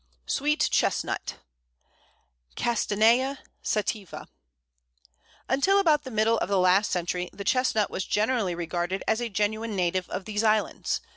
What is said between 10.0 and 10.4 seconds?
of